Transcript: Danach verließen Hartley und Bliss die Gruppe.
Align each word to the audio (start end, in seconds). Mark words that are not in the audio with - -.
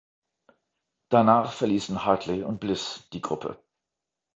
Danach 1.09 1.51
verließen 1.53 2.05
Hartley 2.05 2.41
und 2.41 2.59
Bliss 2.59 3.07
die 3.13 3.21
Gruppe. 3.21 3.61